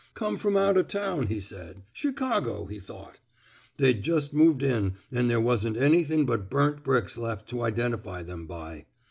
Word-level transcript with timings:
Come 0.15 0.37
from 0.37 0.57
out 0.57 0.79
o* 0.79 0.81
town, 0.81 1.27
he 1.27 1.39
said. 1.39 1.83
Chicago, 1.93 2.65
he 2.65 2.79
thought. 2.79 3.19
They'd 3.77 4.01
just 4.01 4.33
moved 4.33 4.63
in, 4.63 4.95
an' 5.11 5.27
there 5.27 5.39
wasn't 5.39 5.77
anythin' 5.77 6.25
but 6.25 6.49
burned 6.49 6.81
bricks 6.81 7.19
lef 7.19 7.45
to 7.45 7.61
identify 7.61 8.23
them 8.23 8.47
by. 8.47 8.87